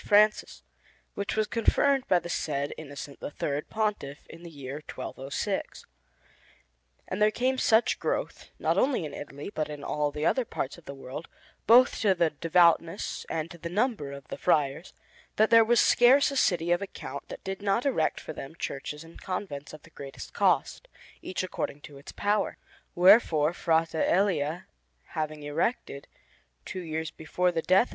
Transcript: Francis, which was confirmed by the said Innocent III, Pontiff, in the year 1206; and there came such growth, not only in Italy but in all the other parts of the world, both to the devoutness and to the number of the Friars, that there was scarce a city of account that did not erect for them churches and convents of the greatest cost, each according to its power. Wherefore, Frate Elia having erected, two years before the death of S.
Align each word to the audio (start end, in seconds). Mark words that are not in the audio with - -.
Francis, 0.00 0.62
which 1.14 1.36
was 1.36 1.46
confirmed 1.46 2.08
by 2.08 2.18
the 2.18 2.30
said 2.30 2.72
Innocent 2.78 3.22
III, 3.22 3.60
Pontiff, 3.68 4.26
in 4.28 4.42
the 4.42 4.48
year 4.50 4.76
1206; 4.76 5.84
and 7.06 7.20
there 7.20 7.30
came 7.30 7.58
such 7.58 7.98
growth, 7.98 8.48
not 8.58 8.78
only 8.78 9.04
in 9.04 9.12
Italy 9.12 9.50
but 9.54 9.68
in 9.68 9.84
all 9.84 10.10
the 10.10 10.24
other 10.24 10.46
parts 10.46 10.78
of 10.78 10.86
the 10.86 10.94
world, 10.94 11.28
both 11.66 12.00
to 12.00 12.14
the 12.14 12.30
devoutness 12.30 13.26
and 13.28 13.50
to 13.50 13.58
the 13.58 13.68
number 13.68 14.12
of 14.12 14.28
the 14.28 14.38
Friars, 14.38 14.94
that 15.36 15.50
there 15.50 15.62
was 15.62 15.78
scarce 15.78 16.30
a 16.30 16.36
city 16.38 16.70
of 16.72 16.80
account 16.80 17.28
that 17.28 17.44
did 17.44 17.60
not 17.60 17.84
erect 17.84 18.18
for 18.18 18.32
them 18.32 18.54
churches 18.58 19.04
and 19.04 19.20
convents 19.20 19.74
of 19.74 19.82
the 19.82 19.90
greatest 19.90 20.32
cost, 20.32 20.88
each 21.20 21.42
according 21.42 21.82
to 21.82 21.98
its 21.98 22.12
power. 22.12 22.56
Wherefore, 22.94 23.52
Frate 23.52 23.92
Elia 23.94 24.60
having 25.08 25.42
erected, 25.42 26.08
two 26.64 26.80
years 26.80 27.10
before 27.10 27.52
the 27.52 27.60
death 27.60 27.88
of 27.88 27.88
S. 27.88 27.90